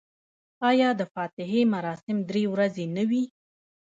[0.69, 3.23] آیا د فاتحې مراسم درې ورځې نه وي؟